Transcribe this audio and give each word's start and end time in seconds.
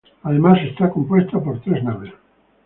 Además 0.23 0.57
está 0.63 0.89
compuesta 0.89 1.39
por 1.39 1.61
tres 1.61 1.83
naves. 1.83 2.11